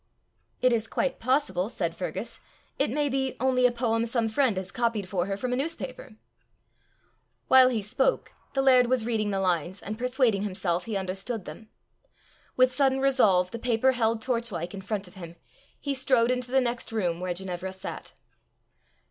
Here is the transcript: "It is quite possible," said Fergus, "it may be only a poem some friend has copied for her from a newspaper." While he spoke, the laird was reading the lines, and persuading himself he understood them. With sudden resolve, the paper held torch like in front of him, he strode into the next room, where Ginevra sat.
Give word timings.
"It 0.63 0.73
is 0.73 0.87
quite 0.87 1.19
possible," 1.19 1.69
said 1.69 1.95
Fergus, 1.95 2.39
"it 2.79 2.89
may 2.89 3.07
be 3.07 3.37
only 3.39 3.67
a 3.67 3.71
poem 3.71 4.07
some 4.07 4.29
friend 4.29 4.57
has 4.57 4.71
copied 4.71 5.07
for 5.07 5.27
her 5.27 5.37
from 5.37 5.53
a 5.53 5.55
newspaper." 5.55 6.13
While 7.49 7.69
he 7.69 7.83
spoke, 7.83 8.31
the 8.53 8.63
laird 8.63 8.87
was 8.87 9.05
reading 9.05 9.29
the 9.29 9.39
lines, 9.39 9.79
and 9.79 9.99
persuading 9.99 10.41
himself 10.41 10.85
he 10.85 10.97
understood 10.97 11.45
them. 11.45 11.69
With 12.57 12.73
sudden 12.73 12.99
resolve, 12.99 13.51
the 13.51 13.59
paper 13.59 13.91
held 13.91 14.23
torch 14.23 14.51
like 14.51 14.73
in 14.73 14.81
front 14.81 15.07
of 15.07 15.13
him, 15.13 15.35
he 15.79 15.93
strode 15.93 16.31
into 16.31 16.49
the 16.49 16.61
next 16.61 16.91
room, 16.91 17.19
where 17.19 17.35
Ginevra 17.35 17.71
sat. 17.71 18.13